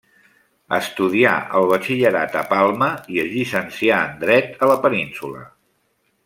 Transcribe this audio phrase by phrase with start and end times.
[0.77, 5.45] Estudià el batxillerat a Palma i es llicencià en dret a la Península.